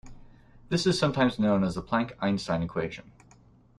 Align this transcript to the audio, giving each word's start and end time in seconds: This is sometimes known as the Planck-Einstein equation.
This 0.69 0.87
is 0.87 0.97
sometimes 0.97 1.37
known 1.37 1.63
as 1.63 1.75
the 1.75 1.83
Planck-Einstein 1.83 2.63
equation. 2.63 3.11